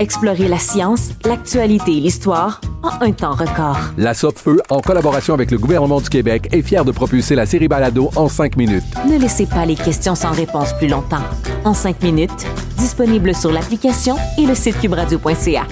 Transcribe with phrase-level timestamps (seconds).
[0.00, 3.76] Explorez la science, l'actualité et l'histoire en un temps record.
[3.98, 7.68] La Feu, en collaboration avec le gouvernement du Québec, est fière de propulser la série
[7.68, 8.82] Balado en 5 minutes.
[9.06, 11.22] Ne laissez pas les questions sans réponse plus longtemps.
[11.66, 12.46] En 5 minutes,
[12.78, 15.66] disponible sur l'application et le site cubradio.ca.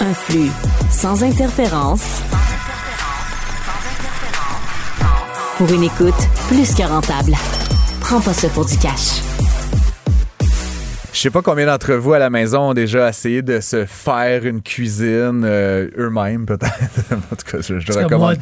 [0.00, 0.50] Un flux
[0.90, 2.22] sans interférence.
[5.58, 7.34] Pour une écoute plus que rentable.
[8.00, 9.29] Prends pas ça pour du cash.
[11.12, 14.44] Je sais pas combien d'entre vous à la maison ont déjà essayé de se faire
[14.46, 16.72] une cuisine euh, eux-mêmes, peut-être.
[17.12, 18.38] en tout cas, je, je recommande.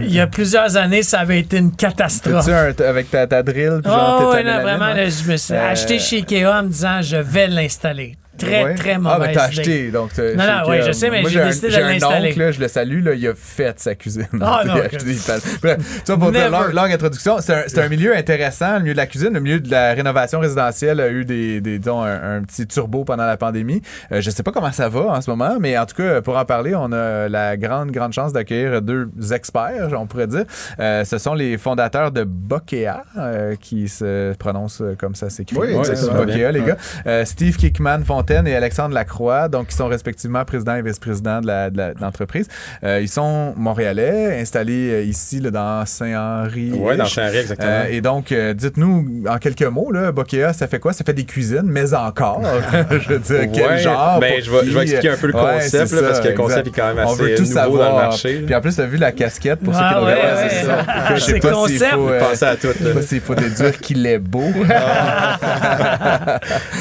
[0.00, 2.48] il y a plusieurs années, ça avait été une catastrophe.
[2.48, 3.80] Un, avec ta, ta drill?
[3.84, 5.70] oh, ouais, non, vraiment, là, je me suis euh...
[5.70, 9.44] acheté chez Ikea en me disant, je vais l'installer très, très mauvaise Ah, mais t'as
[9.44, 12.32] acheté, donc Non, non, oui, je sais, mais j'ai décidé de l'installer.
[12.32, 14.28] J'ai un oncle, je le salue, là, il a fait sa cuisine.
[14.40, 14.74] Ah, non.
[14.74, 18.98] Bref, vois, pour une longue, longue, introduction, c'est un, un, milieu intéressant, le milieu de
[18.98, 22.42] la cuisine, le milieu de la rénovation résidentielle a eu des, des disons, un, un,
[22.42, 23.82] petit turbo pendant la pandémie.
[24.12, 26.36] Euh, je sais pas comment ça va en ce moment, mais en tout cas, pour
[26.36, 30.44] en parler, on a la grande, grande chance d'accueillir deux experts, on pourrait dire.
[30.80, 35.56] Euh, ce sont les fondateurs de Bokea, euh, qui se prononcent comme ça s'écrit.
[35.56, 36.24] Oui, exactement.
[36.24, 36.76] Bokea, les gars.
[37.06, 42.00] Euh, Steve Kickman Fontaine et Alexandre Lacroix, donc qui sont respectivement président et vice-président de
[42.00, 42.48] l'entreprise.
[42.82, 46.72] Euh, ils sont montréalais, installés euh, ici là, dans Saint-Henri.
[46.74, 47.70] Oui, dans Saint-Henri, exactement.
[47.70, 50.92] Euh, et donc, euh, dites-nous en quelques mots, là, Bokea, ça fait quoi?
[50.92, 52.42] Ça fait des cuisines, mais encore.
[52.90, 54.18] je veux dire, quel ouais, genre?
[54.18, 54.70] Ben, je, vais, qui?
[54.70, 56.78] je vais expliquer un peu le concept, ouais, là, parce que ça, le concept exact.
[56.78, 57.90] est quand même On assez veut tout nouveau savoir.
[57.90, 58.42] dans le marché.
[58.44, 60.48] Puis en plus, tu as vu la casquette pour ah, ceux qui ouais, l'ont ouais,
[60.48, 60.84] c'est ça.
[61.14, 62.68] Je sais pas s'il faut, euh, penser à tout.
[62.76, 64.42] Je sais pas s'il faut déduire qu'il est beau.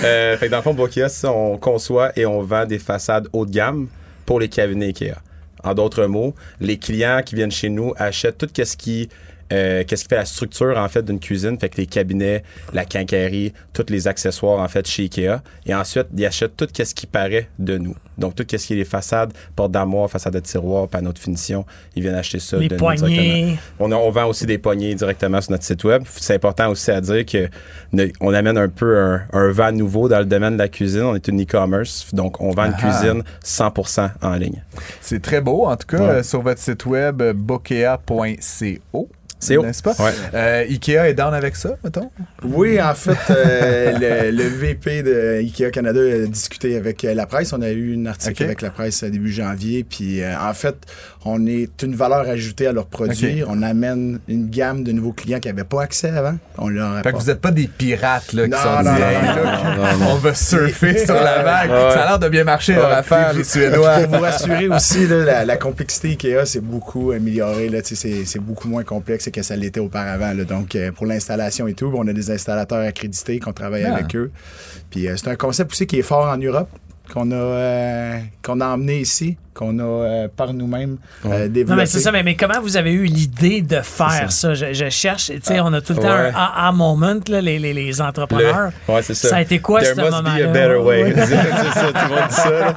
[0.03, 3.45] euh, fait que dans le fond, Bokea, on conçoit et on vend des façades haut
[3.45, 3.87] de gamme
[4.25, 5.17] pour les cabinets IKEA.
[5.63, 9.09] En d'autres mots, les clients qui viennent chez nous achètent tout ce qui
[9.53, 12.85] euh, qu'est-ce qui fait la structure en fait d'une cuisine, fait que les cabinets, la
[12.85, 17.05] quincaillerie, tous les accessoires en fait chez Ikea, et ensuite ils achètent tout ce qui
[17.07, 17.95] paraît de nous.
[18.17, 21.65] Donc tout ce qui est les façades, portes d'armoire, façades de tiroir, panneaux de finition,
[21.95, 23.01] ils viennent acheter ça les de poignées.
[23.01, 23.57] nous directement.
[23.79, 26.03] On, a, on vend aussi des poignées directement sur notre site web.
[26.15, 27.49] C'est important aussi à dire que
[27.91, 31.01] ne, on amène un peu un, un, vent nouveau dans le domaine de la cuisine.
[31.01, 32.81] On est une e-commerce, donc on vend une Ah.
[32.81, 34.63] cuisine 100% en ligne.
[35.01, 36.09] C'est très beau, en tout cas, Ouais.
[36.09, 39.09] euh, sur votre site web euh, bokea.co.
[39.45, 39.63] C'est haut.
[39.63, 39.93] N'est-ce pas?
[39.99, 40.11] Ouais.
[40.33, 42.09] Euh, Ikea est down avec ça, mettons?
[42.43, 47.25] Oui, en fait, euh, le, le VP de IKEA Canada a discuté avec euh, la
[47.25, 47.53] presse.
[47.53, 49.83] On a eu un article avec la presse début janvier.
[49.87, 50.75] Puis, euh, en fait,
[51.25, 53.43] on est une valeur ajoutée à leurs produits.
[53.47, 56.35] On amène une gamme de nouveaux clients qui n'avaient pas accès avant.
[56.57, 59.01] On leur Fait que vous n'êtes pas des pirates là, qui Non, sont non, dit,
[59.01, 60.11] non, non, là, non, non.
[60.11, 61.69] on va surfer sur la vague.
[61.71, 61.91] Ouais.
[61.93, 62.95] Ça a l'air de bien marcher leur Ouais.
[62.95, 63.99] affaire, les Suédois.
[64.01, 67.69] Pour vous rassurer aussi, là, la, la complexité IKEA s'est beaucoup améliorée.
[67.69, 67.79] là.
[67.83, 67.95] C'est
[68.25, 70.33] c'est beaucoup moins complexe que ça l'était auparavant.
[70.33, 70.45] là.
[70.45, 73.93] Donc, euh, pour l'installation et tout, on a des installateurs accrédités qu'on travaille Ah.
[73.95, 74.31] avec eux.
[74.89, 76.69] Puis, euh, c'est un concept aussi qui est fort en Europe,
[77.13, 81.71] qu'on a, euh, qu'on a emmené ici, qu'on a euh, par nous-mêmes euh, développé.
[81.71, 84.53] Non, mais c'est ça, mais, mais comment vous avez eu l'idée de faire ça?
[84.53, 86.29] Je, je cherche, tu sais, on a tout le temps Ouais.
[86.29, 88.71] un aha moment, là, les, les, les entrepreneurs.
[88.87, 89.29] Le- ouais, c'est ça.
[89.29, 90.45] Ça a été quoi, There ce must moment-là?
[90.45, 91.13] be a better way.
[91.15, 91.25] C'est
[91.79, 92.75] ça, tout le monde dit ça.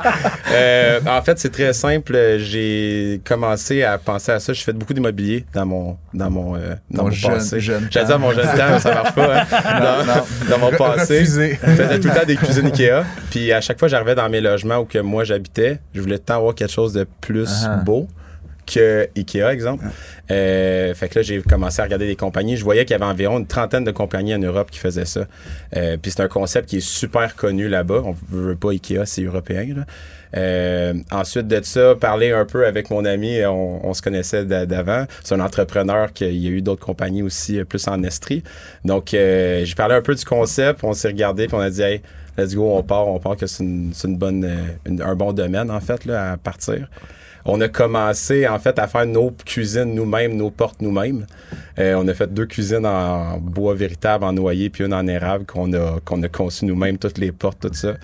[0.53, 2.17] Euh, en fait, c'est très simple.
[2.39, 4.53] J'ai commencé à penser à ça.
[4.53, 7.61] J'ai fait beaucoup d'immobilier dans mon dans mon euh, dans Mon mon jeune- passé.
[7.61, 9.41] jeune J'allais dire mon jeune temps, mais ça marche pas.
[9.41, 9.47] hein.
[9.79, 10.23] Dans, non.
[10.51, 13.05] dans mon Re- passé, je faisais tout le temps des cuisines Ikea.
[13.31, 16.23] Puis à chaque fois, j'arrivais dans mes logements où que moi j'habitais, je voulais tout
[16.23, 17.77] le temps avoir quelque chose de plus Ah.
[17.85, 18.07] beau
[18.67, 19.83] que Ikea, exemple.
[20.31, 22.59] Euh, fait que là, j'ai commencé à regarder des compagnies.
[22.59, 25.27] Je voyais qu'il y avait environ une trentaine de compagnies en Europe qui faisaient ça.
[25.75, 28.03] Euh, puis c'est un concept qui est super connu là-bas.
[28.05, 29.67] On veut pas Ikea, c'est européen.
[29.75, 29.85] Là.
[30.37, 34.67] Euh, ensuite de ça, parler un peu avec mon ami, on, on se connaissait d'a-
[34.67, 35.07] d'avant.
[35.25, 38.43] C'est un entrepreneur qui il y a eu d'autres compagnies aussi, plus en Estrie.
[38.85, 42.03] Donc, j'ai parlé un peu du concept, on s'est regardé, puis on a dit, hey,
[42.39, 45.71] let's go, on part, on part que c'est une, une bonne, euh, un bon domaine,
[45.71, 46.89] en fait, là, à partir.
[47.45, 51.27] on a commencé en fait à faire nos cuisines nous-mêmes, nos portes nous-mêmes.
[51.79, 55.47] Euh, on a fait deux cuisines en bois véritable, en noyer, puis une en érable
[55.47, 57.95] qu'on a, qu'on a conçu nous-mêmes, toutes les portes, tout ça.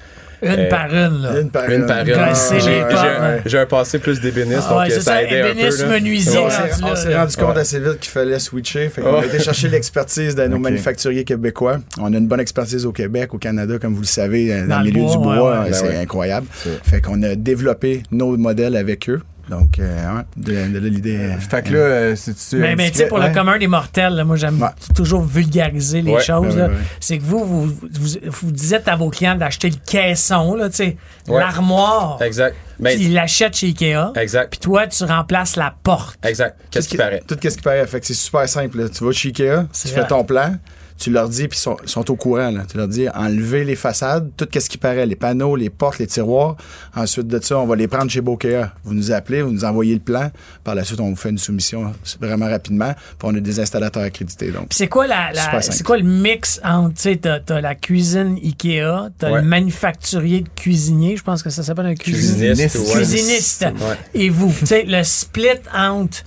[0.44, 1.40] Une Euh, par une, là.
[1.40, 1.86] Une par Une une.
[1.86, 2.14] par une.
[2.14, 3.40] Casser J'ai- les j'ai- portes, ouais.
[3.46, 5.54] J'ai un passé plus d'ébéniste, Ah donc ouais, euh, c'est ça ça, a aidé un
[5.54, 5.82] peu.
[5.82, 5.88] là.
[5.88, 6.38] menuisier.
[6.38, 7.20] On s'est- rendu on là, s'est là.
[7.20, 7.60] rendu compte Ouais.
[7.60, 8.88] assez vite qu'il fallait switcher.
[8.90, 11.78] Fait qu'on a été chercher l'expertise de nos manufacturiers québécois.
[12.00, 14.78] On a une bonne expertise au Québec, au Canada, comme vous le savez, dans, Dans
[14.80, 15.60] le milieu bois, du bois.
[15.62, 15.72] ouais.
[15.72, 15.96] C'est Ben ouais.
[16.02, 16.46] incroyable.
[16.84, 19.20] Fait qu'on a développé nos modèles avec eux.
[19.50, 21.16] Donc, euh, ouais, de, de là, l'idée.
[21.18, 22.56] euh, Fait que là, euh, c'est-tu.
[22.56, 24.68] Mais, mais tu sais, pour le commun des mortels, là, moi, j'aime Ouais.
[24.94, 26.54] toujours vulgariser les Ouais, choses.
[26.54, 26.68] ouais, là.
[26.68, 26.80] ouais, ouais.
[27.00, 30.76] C'est que vous vous, vous, vous dites à vos clients d'acheter le caisson, là, tu
[30.76, 30.96] sais,
[31.28, 31.40] Ouais.
[31.40, 32.56] l'armoire, Exact.
[32.80, 34.12] Mais, puis ils l'achètent chez Ikea.
[34.16, 34.50] exact.
[34.50, 36.18] Puis toi, tu remplaces la porte.
[36.26, 36.56] Exact.
[36.70, 37.22] Qu'est-ce qui paraît?
[37.26, 37.86] Tout ce qui paraît.
[37.86, 38.78] Fait que c'est super simple.
[38.80, 38.88] là.
[38.88, 40.02] Tu vas chez Ikea, C'est tu vrai.
[40.02, 40.56] fais ton plan,
[40.96, 42.50] tu leur dis, puis ils sont, ils sont au courant.
[42.50, 42.62] Là.
[42.70, 46.06] Tu leur dis, enlevez les façades, tout ce qui paraît, les panneaux, les portes, les
[46.06, 46.56] tiroirs.
[46.94, 48.72] Ensuite de ça, on va les prendre chez Bokea.
[48.84, 50.30] Vous nous appelez, vous nous envoyez le plan.
[50.62, 52.92] Par la suite, on vous fait une soumission vraiment rapidement.
[52.94, 54.50] Puis on a des installateurs accrédités.
[54.52, 57.74] Donc, c'est quoi la, la- c'est quoi le mix entre tu sais t'as, t'as la
[57.74, 59.40] cuisine Ikea, t'as Ouais.
[59.42, 61.94] le manufacturier de cuisinier, je pense que ça s'appelle un.
[61.94, 62.76] Cuisiniste.
[62.76, 62.92] ouais.
[62.94, 63.62] Cuisiniste.
[63.64, 63.96] Ouais.
[64.14, 66.18] Et vous, tu sais le split entre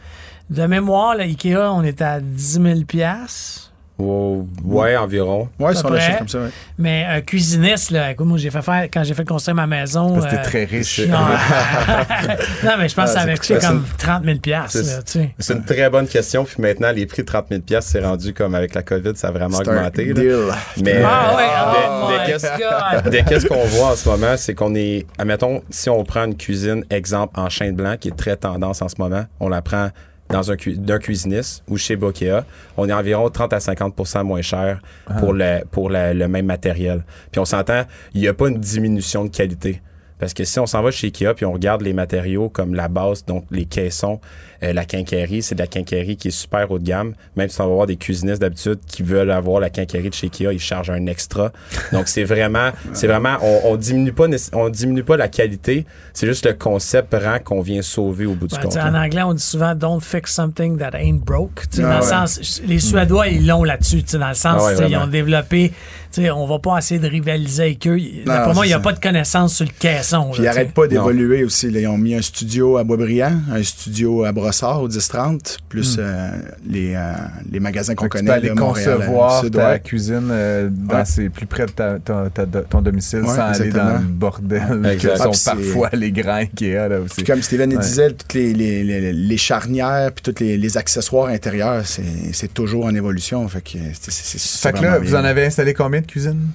[0.49, 3.66] de mémoire là, Ikea, on est à 10 000 piastres.
[3.99, 5.49] Oh, ouais, environ.
[5.59, 6.17] ouais, peu l'achète près.
[6.19, 6.49] comme ça, ouais.
[6.77, 10.19] Mais un cuisiniste, là, écoute, moi, j'ai fait faire, quand j'ai fait construire ma maison.
[10.21, 10.99] T'es euh, très riche.
[11.07, 11.17] non,
[12.63, 15.01] non, mais je pense que ça Ah, avait coûté comme 30 000 piastres, c'est- là,
[15.03, 15.29] tu sais.
[15.39, 16.44] C'est une très bonne question.
[16.45, 19.31] Puis maintenant, les prix de 30 000 c'est rendu comme avec la COVID, ça a
[19.31, 20.05] vraiment augmenté.
[20.05, 20.13] là.
[20.13, 20.38] deal.
[20.83, 25.63] Mais Ah ouais, euh, oh qu'est-ce- qu'on voit en ce moment, c'est qu'on est, admettons,
[25.69, 28.95] si on prend une cuisine, exemple, en chêne blanc, qui est très tendance en ce
[29.00, 29.89] moment, on la prend
[30.29, 32.41] dans un cu- d'un cuisiniste ou chez Bokeh,
[32.75, 34.81] on est environ 30 à 50% moins cher
[35.19, 37.03] pour, le, pour la- le même matériel.
[37.31, 37.83] Puis on s'entend,
[38.13, 39.81] il n'y a pas une diminution de qualité.
[40.19, 42.87] Parce que si on s'en va chez Ikea puis on regarde les matériaux comme la
[42.87, 44.19] base, donc les caissons,
[44.63, 47.13] euh, la quincaillerie, c'est de la quincaillerie qui est super haut de gamme.
[47.35, 50.27] Même si on va voir des cuisinistes d'habitude qui veulent avoir la quincaillerie de chez
[50.27, 51.51] Ikea, ils chargent un extra.
[51.91, 55.85] Donc c'est vraiment, c'est vraiment, on, on diminue pas, on diminue pas la qualité.
[56.13, 58.75] C'est juste le concept rend qu'on vient sauver au bout du compte.
[58.77, 61.69] en anglais, on dit souvent Don't fix something that ain't broke.
[61.69, 64.01] Tu sais, Ah dans le sens, les Suédois, ils l'ont là-dessus.
[64.03, 65.71] tu sais, Dans le sens, Ah ouais, tu sais, ils ont développé.
[66.12, 67.98] Sais, On va pas essayer de rivaliser avec eux.
[68.25, 70.30] Pour moi, il n'y a pas de connaissances sur le caisson.
[70.31, 71.69] Puis ils n'arrêtent pas d'évoluer aussi.
[71.71, 71.80] là.
[71.81, 76.30] Ils ont mis un studio à Boisbriand, un studio à Brossard au 10-30, plus euh,
[76.68, 77.13] les, euh,
[77.51, 78.31] les magasins qu'on que tu connaît.
[78.31, 81.06] peux aller là, Montréal, concevoir ta cuisine euh, dans Ouais.
[81.06, 84.98] ses- plus près de ta- ta- ta- ton domicile Ouais, sans aller dans le bordel
[85.01, 87.15] que Ah, sont puis c'est- parfois les grands Ikea là aussi.
[87.15, 87.80] Puis comme Steven Ouais.
[87.80, 92.03] disait, toutes les, les, les, les charnières puis tous les, les accessoires intérieurs, c'est
[92.33, 93.48] c'est toujours en évolution.
[93.48, 93.69] Fait que
[94.00, 96.47] c'est- c'est- c'est Fait que là, vous en avez installé combien de cuisines?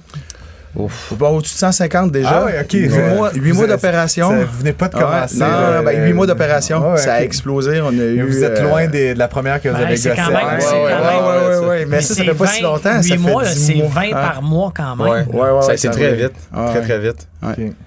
[0.89, 2.29] Faut pas au-dessus de 150 déjà?
[2.41, 2.71] Ah ouais, ok.
[2.73, 3.15] 8 Ouais.
[3.15, 4.29] mois, mois d'opération.
[4.31, 5.03] ça- Vous venez pas de Ouais.
[5.03, 5.37] commencer.
[5.37, 6.91] Non, non, ben, euh, 8 mois d'opération.
[6.93, 7.79] ouais, ça a explosé.
[7.81, 8.23] On a Mais eu.
[8.25, 10.21] vous êtes euh, loin des- de la première que vous Ben, avez c'est gossé.
[10.25, 11.85] quand même- Ouais, c'est ouais, quand ouais, même- ouais, ouais, ouais.
[11.85, 12.79] Mais ça, ça fait pas si longtemps.
[12.91, 13.87] Ça fait 8 mois, 10 c'est mois.
[13.93, 14.11] 20 Hein?
[14.33, 15.07] par mois quand même.
[15.07, 15.23] Ouais.
[15.31, 16.15] Ouais, ouais, ça a ouais, été ça très va.
[16.15, 16.33] vite.
[16.51, 16.85] Ah, très, ouais.
[16.85, 17.27] très vite.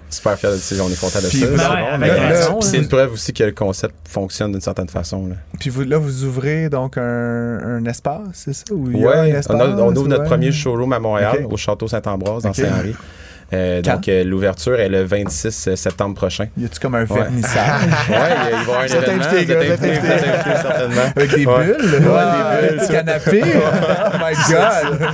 [0.09, 0.75] Super fier de ça.
[0.83, 1.47] On est content de Puis ça.
[1.97, 5.27] Ben ouais, c'est une preuve aussi que le concept fonctionne d'une certaine façon.
[5.27, 5.35] là.
[5.59, 8.63] Puis vous, là, vous ouvrez donc un, un espace, c'est ça?
[8.73, 10.27] Ou il y a un Ouais, espace, on, on ouvre notre ouais.
[10.29, 12.53] premier showroom à Montréal, au Château Saint-Ambroise, dans.
[12.53, 12.95] Saint-Henri.
[13.53, 16.47] Euh, donc, euh, l'ouverture est le 26 septembre prochain.
[16.57, 17.81] Y a-tu comme un vernissage?
[18.09, 19.23] ouais, il va y avoir un événement.
[19.29, 21.01] vous êtes vous êtes invités, certainement.
[21.15, 21.65] Avec des Ouais.
[21.65, 21.75] bulles?
[21.81, 22.77] Ouais, Ouais, des bulles.
[22.79, 23.43] petits canapés?
[23.55, 25.09] oh my God!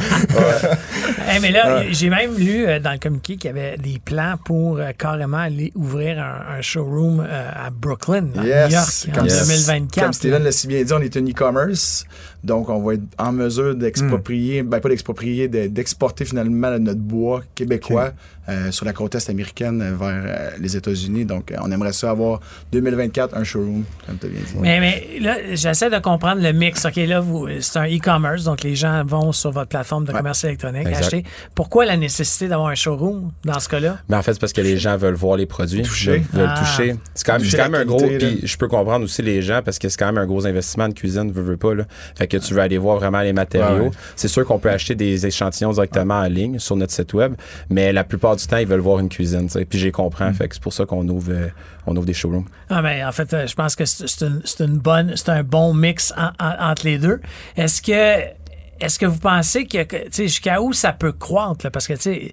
[1.41, 4.77] Mais là, j'ai même lu euh, dans le communiqué qu'il y avait des plans pour
[4.77, 8.67] euh, carrément aller ouvrir un, un showroom euh, à Brooklyn, à Yes.
[8.69, 10.03] New York, en Comme- 2024.
[10.03, 12.05] Comme Steven l'a si bien dit, on est un e-commerce.
[12.43, 17.41] Donc, on va être en mesure d'exproprier, ben pas d'exproprier, de- d'exporter finalement notre bois
[17.55, 18.11] québécois
[18.49, 21.23] euh, sur la côte est américaine euh, vers euh, les États-Unis.
[21.23, 22.41] Donc, on aimerait ça avoir
[22.73, 24.53] 2024 un showroom, comme tu as bien dit.
[24.59, 26.83] Mais, mais là, j'essaie de comprendre le mix.
[26.85, 30.17] OK, là, vous, c'est un e-commerce, donc les gens vont sur votre plateforme de Ouais.
[30.17, 30.99] commerce électronique Exact.
[30.99, 31.23] acheter.
[31.55, 33.99] Pourquoi la nécessité d'avoir un showroom dans ce cas-là?
[34.09, 36.21] Mais en fait, c'est parce que les gens veulent voir les produits, Toucher.
[36.33, 36.59] veulent, Ah.
[36.59, 36.95] toucher.
[37.15, 37.97] C'est quand même, Toucher quand même un gros.
[38.05, 40.89] Puis je peux comprendre aussi les gens parce que c'est quand même un gros investissement
[40.89, 41.73] de cuisine, veux, veux pas.
[41.73, 41.85] Là.
[42.17, 43.85] Fait que tu veux aller voir vraiment les matériaux.
[43.85, 43.91] Ouais.
[44.15, 47.33] C'est sûr qu'on peut acheter des échantillons directement en ligne sur notre site web,
[47.69, 49.47] mais la plupart du temps, ils veulent voir une cuisine.
[49.47, 49.65] tu sais.
[49.65, 50.29] Puis j'ai comprends.
[50.29, 50.33] Mm.
[50.33, 51.47] Fait que c'est pour ça qu'on ouvre, euh,
[51.87, 52.45] on ouvre des showrooms.
[52.69, 55.29] Ah ben, en fait, euh, je pense que c'est c'est une, c'est une bonne, c'est
[55.29, 57.19] un bon mix en- en- entre les deux.
[57.57, 58.42] Est-ce que
[58.83, 61.65] est-ce que vous pensez que, que, tu sais, jusqu'à où ça peut croître?
[61.65, 61.71] là?
[61.71, 62.31] Parce que, tu sais,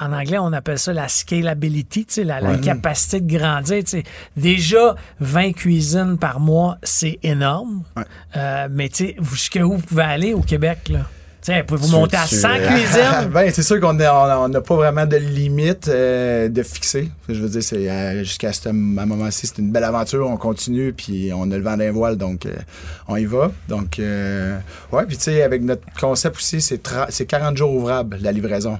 [0.00, 3.84] en anglais, on appelle ça la scalability, tu sais, la, la capacité de grandir.
[3.84, 4.02] tu sais.
[4.36, 7.84] Déjà, 20 cuisines par mois, c'est énorme.
[7.96, 8.04] Ouais.
[8.36, 10.88] Euh, mais, tu sais, jusqu'à où vous pouvez aller au Québec?
[10.88, 11.00] Là?
[11.42, 13.30] Tiens, pouvez-vous monter à veux-tu, 100 euh, cuisines?
[13.34, 17.10] ben, c'est sûr qu'on n'a pas vraiment de limite euh, de fixer.
[17.28, 20.28] Je veux dire, c'est euh, jusqu'à ce moment-ci, c'est une belle aventure.
[20.30, 22.54] On continue, puis on a le vent d'un voile, donc euh,
[23.08, 23.50] on y va.
[23.68, 24.56] Donc, euh,
[24.92, 28.30] ouais, puis tu sais, avec notre concept aussi, c'est tra- c'est 40 jours ouvrables, la
[28.30, 28.78] livraison.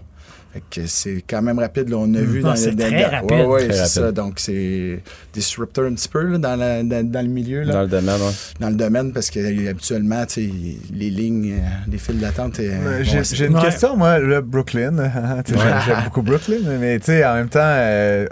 [0.52, 1.88] Fait que c'est quand même rapide.
[1.88, 3.30] Là, on a vu Ah, dans rapide.
[3.30, 4.12] Ouais, ouais, Très c'est ça.
[4.12, 5.00] Donc, c'est
[5.32, 7.62] disrupteur un petit peu là, dans, la- dans, dans le milieu.
[7.62, 8.32] Là Dans le domaine, ouais.
[8.61, 12.61] dans le domaine parce que euh, habituellement, les lignes, euh, les files d'attente.
[12.61, 13.62] euh, bon, J'ai une Ouais.
[13.62, 14.92] question, moi, là, Brooklyn.
[15.47, 18.26] J'aime- beaucoup Brooklyn, mais tu sais, en même temps, euh,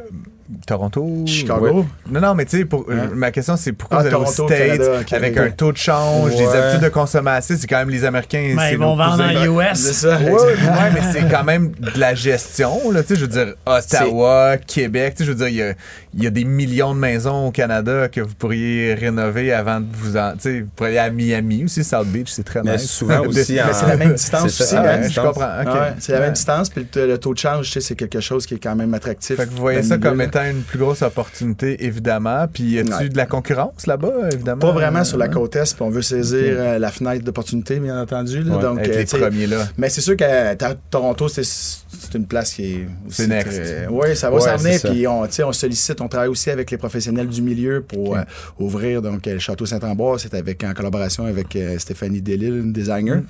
[0.67, 1.25] Toronto?
[1.27, 1.67] Chicago?
[1.81, 1.85] ouais.
[2.11, 3.11] Non, non, mais tu sais, pour- Hein?
[3.15, 5.73] ma question, c'est pourquoi Ah, vous allez aux Toronto, States Canada, ok, avec un taux
[5.73, 8.53] de change, des habitudes de consommation, c'est quand même les Américains.
[8.57, 9.79] Ben, c'est ils vont vendre en US.
[9.79, 10.19] C'est ça.
[10.19, 13.55] Ouais, ouais, mais c'est quand même de la gestion, là, tu sais, je veux dire,
[13.67, 15.75] Ottawa, Québec, tu sais, je veux dire, il y a,
[16.15, 19.87] il y a des millions de maisons au Canada que vous pourriez rénover avant de
[19.93, 22.73] vous en, tu sais, vous pourriez aller à Miami aussi, South Beach, c'est très Mais
[22.73, 22.91] nice.
[22.91, 24.65] souvent aussi Mais c'est la même distance aussi.
[24.65, 24.99] ça, Ah la hein.
[24.99, 25.49] même je comprends.
[25.49, 28.21] Ah ouais, c'est la même distance, puis le, taux de change, tu sais, c'est quelque
[28.21, 29.37] chose qui est quand même attractif.
[29.37, 30.25] Fait que vous voyez ça comme là.
[30.43, 32.47] Étant une plus grosse opportunité, évidemment.
[32.53, 33.09] Puis y a-tu Ouais.
[33.09, 34.61] de la concurrence là-bas, évidemment?
[34.61, 35.33] Pas vraiment sur la Ouais.
[35.33, 38.43] côte Est, puis on veut saisir euh, la fenêtre d'opportunité, bien entendu.
[38.43, 38.57] là.
[38.57, 39.69] Ouais, donc, être euh, les premiers là.
[39.79, 40.55] Mais c'est sûr qu'à
[40.91, 43.61] Toronto, c'est c'est une place qui est aussi C'est next.
[43.91, 44.81] Oui, ça va s'en venir.
[44.83, 48.17] Puis on, tu sais, on sollicite, on travaille aussi avec les professionnels du milieu pour
[48.17, 48.23] euh,
[48.59, 50.23] ouvrir donc euh, le Château Saint-Ambroise.
[50.23, 53.17] C'est avec en collaboration avec euh, Stéphanie Delille, une designer.
[53.19, 53.25] Mm.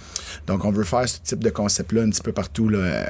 [0.46, 3.04] Donc on veut faire ce type de concept-là un petit peu partout là, euh,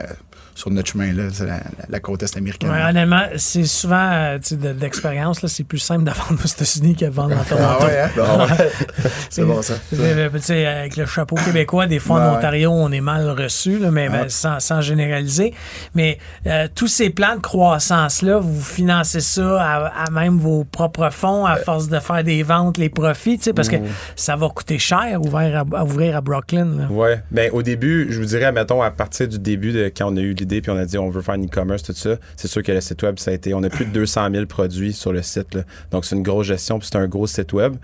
[0.54, 2.71] sur notre chemin là, la, la- la côte est américaine.
[2.71, 4.38] Ouais, honnêtement, c'est souvent, euh,
[4.75, 7.76] d'expérience, c'est plus simple de vendre aux États-Unis que de vendre en Toronto.
[7.80, 8.11] Ah ouais, hein?
[8.16, 8.47] Bon,
[9.30, 9.75] c'est bon ça.
[9.92, 12.37] Avec le chapeau québécois, des fois en Ouais.
[12.37, 15.54] Ontario, on est mal reçu, là, mais ben, sans, sans généraliser.
[15.94, 21.11] Mais euh, tous ces plans de croissance-là, vous financez ça à, à même vos propres
[21.11, 23.76] fonds à force de faire des ventes, les profits, tu sais, parce que
[24.16, 26.88] ça va coûter cher ouvrir à, à ouvrir à Brooklyn.
[26.90, 27.20] Ouais.
[27.30, 30.20] Ben, au début, je vous dirais, mettons, à partir du début, de quand on a
[30.20, 32.62] eu l'idée, puis on a dit on veut faire un e-commerce, tout ça, c'est sûr
[32.62, 33.54] que le site web, ça a été.
[33.54, 35.54] On a plus de 200 000 produits sur le site.
[35.54, 35.62] là.
[35.90, 37.75] Donc, c'est une grosse gestion, puis c'est un gros site web.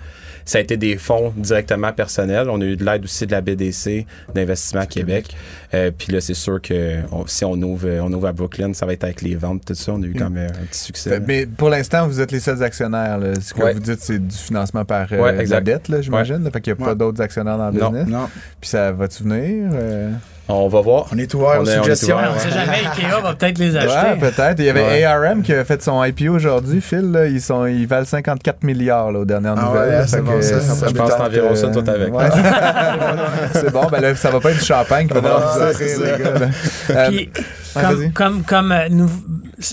[0.44, 2.48] Ça a été des fonds directement personnels.
[2.50, 5.34] On a eu de l'aide aussi de la BDC, d'Investissement Québec.
[5.74, 8.86] Euh, puis là, c'est sûr que on- si on ouvre, on ouvre à Brooklyn, ça
[8.86, 9.92] va être avec les ventes, tout ça.
[9.92, 11.10] On a eu quand même un petit succès.
[11.10, 13.18] Fait- Mais pour l'instant, vous êtes les seuls actionnaires.
[13.18, 13.34] là.
[13.40, 13.72] Ce que Ouais.
[13.74, 16.44] vous dites, c'est du financement par euh, Ouais, la dette, j'imagine.
[16.44, 16.50] là.
[16.50, 16.96] Fait qu'il n'y a pas Ouais.
[16.96, 17.90] d'autres actionnaires dans le Non.
[17.90, 18.08] business.
[18.08, 18.28] Non,
[18.60, 19.70] Puis ça va-tu venir?
[19.72, 20.12] euh?
[20.48, 21.06] On va voir.
[21.12, 22.16] on est ouvert On aux est- on suggestions.
[22.16, 23.90] ouvert, On sait jamais, Ikea va peut-être les acheter.
[23.92, 24.54] Ouais, peut-être.
[24.58, 25.04] Il y avait Ouais.
[25.04, 26.80] ARM qui a fait son IPO aujourd'hui.
[26.80, 29.88] Phil, là, ils, sont, ils valent 54 milliards là, aux dernières Ah nouvelles.
[29.88, 30.06] ouais, là.
[30.06, 32.14] c'est Fait bon, ça, ça euh, Je pense que c'est environ ça, toi, avec.
[32.14, 32.24] Ouais.
[33.54, 35.70] c'est bon, ben là, ça va pas être du champagne qui va Non, ça.
[35.80, 36.30] les gars.
[36.38, 36.46] là.
[36.90, 37.30] Euh, Puis,
[37.76, 39.08] ouais, comme, comme, comme euh, nous,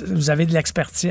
[0.08, 0.54] vous avez de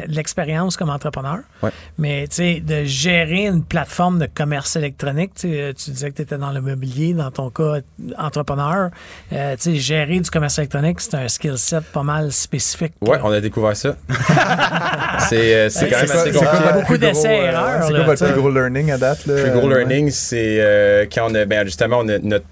[0.08, 1.70] l'expérience comme entrepreneur, Ouais.
[1.98, 6.22] mais tu sais, de gérer une plateforme de commerce électronique, tu euh, disais que tu
[6.22, 7.78] étais dans le mobilier, dans ton cas,
[8.18, 8.90] entrepreneur,
[9.32, 12.92] euh, tu sais, gérer du commerce électronique, c'est un skill set pas mal spécifique.
[13.00, 13.96] Ouais, on a découvert ça.
[15.28, 16.64] c'est euh, c'est quand même assez c'est quoi compliqué.
[16.64, 19.26] votre beaucoup plus gros, d'essais-erreurs, euh, C'est quoi votre plus gros learning à date?
[19.26, 19.78] Le plus gros Ouais.
[19.78, 22.44] learning, c'est euh, quand on a, ben justement, on a notre,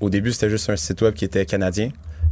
[0.00, 1.90] au début, c'était juste un site web qui était canadien.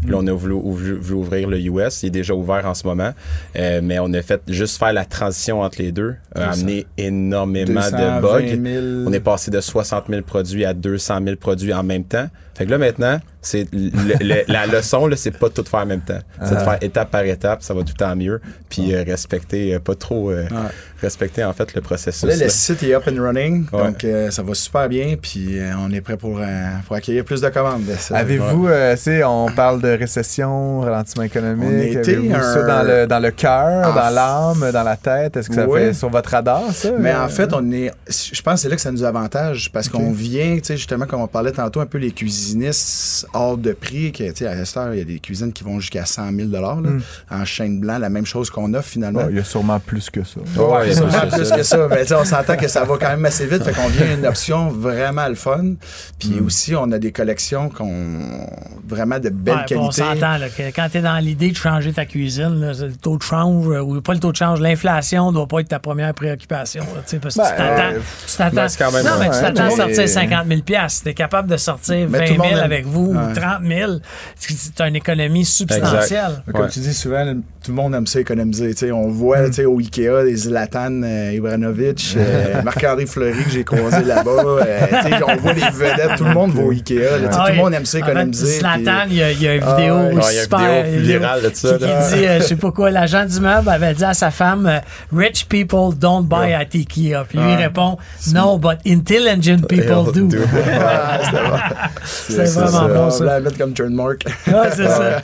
[0.08, 2.02] Là, on a voulu, ouvrir le US.
[2.02, 3.12] Il est déjà ouvert en ce moment.
[3.56, 6.16] Euh, mais on a fait juste faire la transition entre les deux.
[6.34, 8.70] A amené énormément de 220 bugs.
[8.70, 8.84] 000.
[9.06, 12.28] On est passé de 60 000 produits à 200 000 produits en même temps.
[12.54, 13.90] Fait que là, maintenant, c'est le-
[14.20, 16.18] le- la leçon, là, c'est pas tout faire en même temps.
[16.44, 16.64] C'est de Ah.
[16.64, 17.62] faire étape par étape.
[17.62, 18.40] Ça va tout le temps mieux.
[18.68, 20.56] Puis euh, respecter, euh, pas trop, euh, Ouais.
[21.00, 22.22] respecter, en fait, le processus.
[22.28, 23.82] Là, le site est up and running, Ouais.
[23.84, 26.44] donc euh, ça va super bien, puis euh, on est prêt pour, euh,
[26.86, 27.82] pour accueillir plus de commandes.
[27.98, 31.96] Ça, Avez-vous, euh, tu sais, on parle de récession, ralentissement économique.
[31.96, 33.92] On Avez-vous ça dans le, dans le cœur, Ah.
[34.10, 35.36] dans l'âme, dans la tête?
[35.36, 35.86] Est-ce que ça Ouais.
[35.88, 36.90] fait sur votre radar, ça?
[36.98, 37.90] Mais Euh, en fait, on est.
[38.08, 41.06] Je pense que c'est là que ça nous avantage parce qu'on vient, tu sais, justement,
[41.06, 44.12] comme on parlait tantôt, un peu les cuisinistes hors de prix.
[44.12, 46.32] Que, tu sais, à cette heure, il y a des cuisines qui vont jusqu'à 100
[46.34, 47.00] 000 là, Mm.
[47.30, 49.22] en chaîne blanc, la même chose qu'on offre finalement.
[49.30, 50.40] il y a sûrement plus que ça.
[50.40, 51.88] Ouais, C'est ça, vraiment ça, plus que ça.
[51.88, 53.62] Mais tu sais, on s'entend que ça va quand même assez vite.
[53.64, 55.74] Fait qu'on vient une option vraiment le fun.
[56.18, 56.46] Puis Mm.
[56.46, 58.46] aussi, on a des collections qu'on
[58.88, 60.02] vraiment de belle Ouais, puis on qualité.
[60.02, 63.16] s'entend là, que quand tu es dans l'idée de changer ta cuisine, là, le taux
[63.16, 65.78] de change, euh, ou pas le taux de change, l'inflation ne doit pas être ta
[65.78, 66.82] première préoccupation.
[66.82, 67.82] là, parce que Ben, tu t'attends.
[67.82, 70.46] euh, tu t'attends ben, c'est quand même- non, mais tu ouais, t'attends à sortir 50
[70.48, 73.12] 000 Tu es capable de sortir Mais 20 tout le 000 monde aime- avec vous,
[73.14, 73.30] Ouais.
[73.30, 73.92] ou 30 000.
[74.36, 76.42] C'est une économie substantielle.
[76.52, 76.68] Comme Ouais.
[76.68, 77.24] tu dis souvent,
[77.64, 78.72] tout le monde aime ça économiser.
[78.74, 83.44] Tu sais, on voit tu sais, au Ikea des Zlatan euh, Ibranovic, euh, Marc-André Fleury
[83.44, 84.30] que j'ai croisé là-bas.
[84.30, 86.16] euh, tu sais, on voit les vedettes.
[86.16, 86.94] Tout le monde va au Ikea.
[86.98, 88.58] là, Ah tout le monde aime ça En fait, économiser.
[88.58, 90.02] Zlatan, puis- il y a, il y a une Ah vidéo ouais.
[90.02, 92.08] Ouais, il y a une super vidéo virale de ça, qui, là.
[92.10, 94.78] dit, euh, je sais pas quoi, l'agent d'immeuble avait dit à sa femme, euh,
[95.16, 97.24] Rich people don't buy at Ikea.
[97.28, 97.96] Puis lui il répond,
[98.32, 100.26] No, but intelligent people do.
[100.26, 100.38] do.
[102.28, 102.32] Ah.
[102.46, 102.88] C'est vraiment ça.
[102.88, 103.16] bon, ça.
[103.16, 104.24] On va la mettre comme trademark.
[104.46, 105.22] Ouais, c'est ça.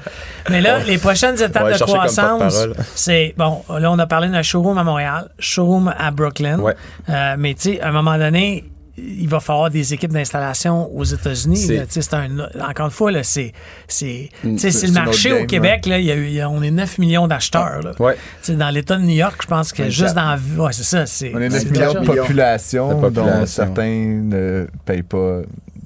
[0.50, 2.58] Mais là, les prochaines étapes de croissance,
[2.94, 3.62] c'est bon.
[3.78, 6.58] Là, on a parlé d'un showroom à Montréal, showroom à Brooklyn.
[6.60, 6.74] Ouais.
[7.08, 8.64] Euh, mais tu sais, à un moment donné,
[9.00, 11.56] il va falloir des équipes d'installation aux États-Unis.
[11.56, 11.82] C'est- là.
[11.86, 13.52] Tu sais, c'est un- Encore une fois, là, c'est
[13.86, 15.86] c'est Mm, tu sais, c'est- le marché au Québec.
[15.86, 17.80] Là, il y a eu- il y a- on est 9 millions d'acheteurs.
[17.84, 17.92] là.
[18.00, 18.14] Ouais.
[18.42, 20.36] Tu sais, Dans l'État de New York, je pense que juste dans.
[20.58, 21.06] Ouais, c'est ça.
[21.06, 23.38] c'est- On est 9 c'est millions de population, De population.
[23.40, 23.84] dont certains
[24.24, 25.42] ne payent pas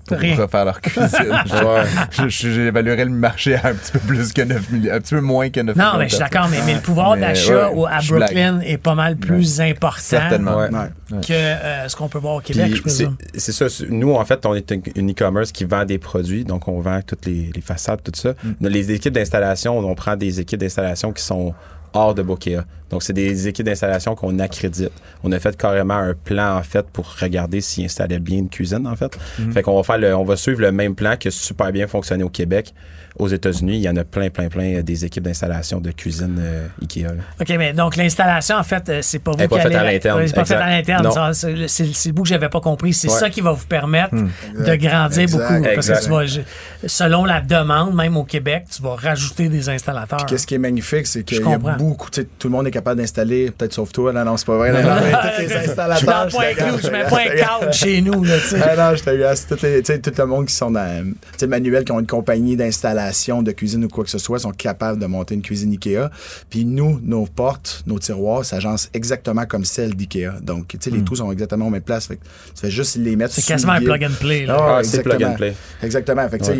[0.07, 0.35] pour Rien.
[0.37, 1.09] refaire leur cuisine.
[2.11, 5.21] Je- J'évaluerais le marché à un petit peu plus que 9 millions, un petit peu
[5.21, 5.93] moins que 9 millions.
[5.93, 8.09] Non, mais je suis d'accord, mais, mais le pouvoir d'achat ouais, à blague.
[8.09, 10.57] Brooklyn est pas mal plus important Certainement.
[10.57, 10.69] Ouais.
[10.71, 11.21] Ouais.
[11.27, 13.17] que euh, ce qu'on peut voir au Québec, Puis je présume.
[13.37, 13.67] c'est ça.
[13.89, 16.45] Nous, en fait, on est une- e-commerce qui vend des produits.
[16.45, 18.31] Donc, on vend toutes les, les façades, tout ça.
[18.43, 18.67] Mm.
[18.69, 21.55] Les équipes d'installation, on prend des équipes d'installation qui sont
[21.95, 22.59] hors de Bokeh.
[22.93, 24.93] Donc, c'est des équipes d'installation qu'on accrédite.
[25.25, 28.87] On a fait carrément un plan, en fait, pour regarder s'ils installaient bien une cuisine,
[28.87, 29.19] en fait.
[29.39, 29.53] Mm.
[29.53, 31.87] Fait qu'on va faire le, on va suivre le même plan qui a super bien
[31.89, 32.73] fonctionné au Québec.
[33.19, 36.37] Aux États-Unis, il y en a plein, plein, plein euh, des équipes d'installation de cuisine
[36.41, 37.03] euh, Ikea.
[37.03, 37.11] là.
[37.43, 39.93] OK, mais donc l'installation, en fait, euh, c'est pas vous pas qui faite allez- à
[39.93, 41.03] l'interne, C'est pas fait à exact.
[41.03, 41.35] l'interne.
[41.35, 42.95] C'est c'est- c'est le bout que j'avais pas compris.
[42.95, 43.19] C'est Ouais.
[43.19, 44.27] ça qui va vous permettre de
[44.61, 44.79] Exact.
[44.81, 45.39] grandir Exact.
[45.39, 45.63] beaucoup.
[45.63, 46.05] Parce que Exact.
[46.05, 46.41] tu vas, je-
[46.87, 50.25] selon la demande, même au Québec, tu vas rajouter des installateurs.
[50.25, 51.77] Qu'est-ce qui est magnifique, c'est qu'il y Je a comprends.
[51.77, 54.47] beaucoup, tu sais, tout le monde est capable d'installer, peut-être sauf toi, non, non, c'est
[54.47, 54.73] pas vrai.
[54.73, 56.07] Non, non, mais tous les Je mets installateurs.
[56.07, 58.25] pas un je te clou, je mets pas un cadre chez nous.
[58.25, 58.61] Là, tu sais.
[58.63, 61.85] Ah non, je te tu sais, tout le monde qui sont dans, tu sais, manuel,
[61.85, 65.07] qui ont une compagnie d'installation de cuisine ou quoi que ce soit, sont capables de
[65.07, 66.11] monter une cuisine Ikea.
[66.51, 70.41] Puis nous, nos portes, nos tiroirs s'agencent exactement comme celles d'Ikea.
[70.43, 72.07] Donc, tu sais, les trous sont exactement aux mêmes places.
[72.07, 73.41] Fait que tu fais juste les mettre Hmm.
[73.41, 74.47] C'est quasiment un plug and play.
[74.47, 74.57] là.
[74.59, 75.37] Ah, Ah, c'est plug and exactement.
[75.37, 75.55] play.
[75.83, 76.29] Exactement.
[76.29, 76.59] Fait que, tu sais,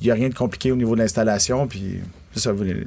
[0.00, 1.66] il n'y a rien de compliqué au niveau de l'installation.
[1.66, 2.00] Puis,
[2.36, 2.86] ça, vous les-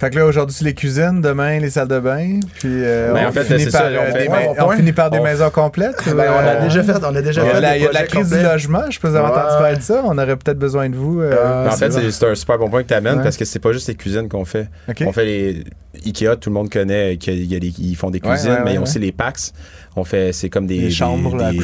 [0.00, 2.38] Fait que là, aujourd'hui, c'est les cuisines, demain, les salles de bain.
[2.60, 4.64] Puis euh, Ben, on, en fait, finit par, ça, euh, on fait- des ouais, ma-
[4.64, 5.96] on on finit par des on- maisons complètes.
[6.06, 7.86] Ben, on a Euh, déjà fait, on a déjà Il y fait la, il y
[7.86, 10.00] a de la crise du logement, je peux vous avoir entendu parler de ça.
[10.04, 11.20] On aurait peut-être besoin de vous.
[11.20, 11.34] euh,
[11.68, 13.22] Ah, en fait, c'est un super bon point que tu amènes Ouais.
[13.24, 14.68] parce que c'est pas juste les cuisines qu'on fait.
[14.88, 15.02] OK.
[15.04, 15.64] On fait les
[16.06, 18.58] Ikea, tout le monde connaît qu'il y a des- ils font des Ouais, cuisines, ouais,
[18.64, 19.50] mais ils ont aussi les packs.
[19.96, 21.58] On fait, c'est comme des, Des chambres des,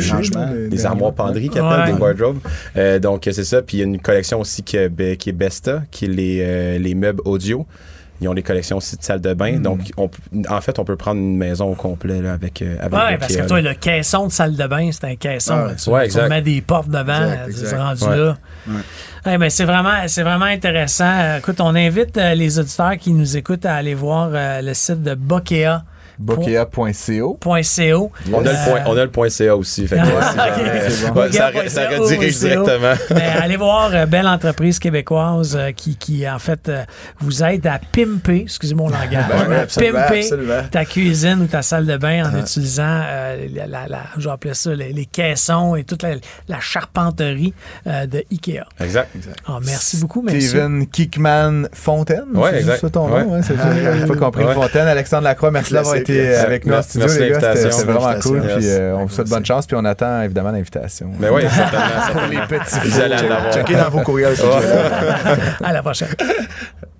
[0.77, 1.69] là, armoires penderies qu'ils Ouais.
[1.73, 2.39] appellent, des wardrobes.
[2.77, 3.63] Euh, donc c'est ça.
[3.63, 6.09] Puis il y a une collection aussi qui, est- ben, qui est Besta, qui est
[6.09, 7.65] les, euh, les meubles audio.
[8.25, 9.59] Ils ont des collections aussi de salles de bain.
[9.59, 12.77] Donc, on p- en fait, on peut prendre une maison au complet là, avec, euh,
[12.81, 15.55] avec Ouais, parce que toi, le caisson de salle de bain, c'est un caisson.
[15.55, 15.75] Ah, là.
[15.75, 16.29] tu, ouais, tu exact.
[16.29, 18.17] mets des portes devant, c'est rendu Ouais.
[18.17, 18.37] là.
[19.27, 21.05] Ouais, mais c'est vraiment, c'est vraiment intéressant.
[21.09, 24.75] Euh, Écoute, on invite euh, les auditeurs qui nous écoutent à aller voir euh, le
[24.75, 25.85] site de Bokea.
[26.19, 27.39] Bokea.co.
[27.41, 28.13] .co.
[28.33, 29.87] On a, le point, on a le point CA aussi.
[29.87, 30.49] Fait que, Ah,
[30.89, 31.21] C'est bon.
[31.21, 31.49] Ouais, ça,
[31.89, 32.95] redirige directement.
[33.15, 36.85] Mais allez voir euh, Belle Entreprise québécoise euh, qui, qui, en fait, euh,
[37.21, 40.63] vous aide à pimper, excusez mon langage, Ben oui, à absolument, pimper absolument.
[40.71, 44.31] ta cuisine ou ta salle de bain en utilisant, euh, la, la, la- je vais
[44.35, 46.15] appeler ça, les, les caissons et toute la,
[46.49, 47.55] la charpenterie
[47.87, 48.65] euh, de Ikea.
[48.81, 49.11] Exact.
[49.47, 50.41] Ah, merci beaucoup, messieurs.
[50.49, 52.25] Steven Kickman Fontaine.
[52.51, 52.81] C'est exact.
[52.81, 53.41] ça ton nom, Ouais.
[53.43, 53.55] c'est.
[54.01, 54.45] J'ai pas compris.
[54.45, 54.55] Ouais.
[54.55, 56.04] Fontaine, Alexandre Lacroix, merci d'avoir Classique.
[56.05, 56.45] Été Merci.
[56.45, 57.57] avec nous en studio, les de gars.
[57.57, 58.45] C'était vraiment cool.
[58.45, 58.55] Yes.
[58.57, 59.67] Puis euh, on vous souhaite bonne chance.
[59.67, 61.11] Puis on attend évidemment l'invitation.
[61.19, 61.87] Mais oui, certainement.
[62.07, 62.41] certainement.
[62.49, 63.53] les petits Vous allez en avoir.
[63.53, 64.37] Checkez dans vos courriels.
[65.63, 66.09] À la prochaine.